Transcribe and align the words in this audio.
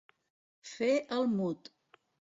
Fer 0.69 0.89
el 1.19 1.29
mut. 1.37 1.73